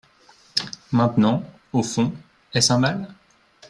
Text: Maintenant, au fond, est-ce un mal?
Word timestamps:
Maintenant, 0.91 1.43
au 1.73 1.83
fond, 1.83 2.11
est-ce 2.55 2.73
un 2.73 2.79
mal? 2.79 3.07